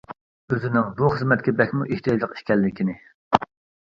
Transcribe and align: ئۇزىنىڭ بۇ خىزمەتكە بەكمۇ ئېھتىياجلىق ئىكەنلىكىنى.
ئۇزىنىڭ 0.53 0.87
بۇ 1.01 1.11
خىزمەتكە 1.15 1.53
بەكمۇ 1.59 1.87
ئېھتىياجلىق 1.91 2.35
ئىكەنلىكىنى. 2.39 2.97